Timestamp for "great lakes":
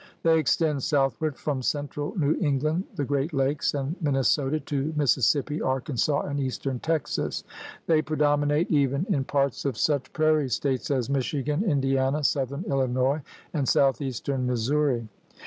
3.05-3.75